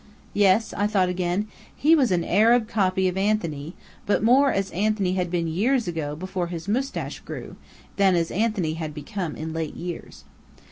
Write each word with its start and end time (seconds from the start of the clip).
Yes, 0.33 0.73
I 0.73 0.87
thought 0.87 1.09
again, 1.09 1.47
he 1.75 1.93
was 1.93 2.09
an 2.09 2.23
Arab 2.23 2.67
copy 2.67 3.07
of 3.07 3.17
Anthony, 3.17 3.75
but 4.07 4.23
more 4.23 4.51
as 4.51 4.71
Anthony 4.71 5.13
had 5.13 5.29
been 5.29 5.47
years 5.47 5.87
ago 5.87 6.15
before 6.15 6.47
his 6.47 6.67
moustache 6.67 7.19
grew, 7.19 7.55
than 7.97 8.15
as 8.15 8.31
Anthony 8.31 8.73
had 8.73 8.95
become 8.95 9.35
in 9.35 9.53
late 9.53 9.75
years. 9.75 10.23